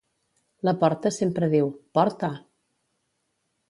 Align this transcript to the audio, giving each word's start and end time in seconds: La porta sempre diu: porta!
La 0.67 0.73
porta 0.85 1.13
sempre 1.19 1.51
diu: 1.53 1.71
porta! 2.01 2.35